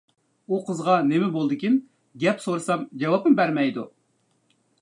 [0.53, 1.77] ئۇ قىزغا نېمە بولدىكىن
[2.25, 3.89] گەپ سورىسام جاۋابمۇ بەرمەيدۇ.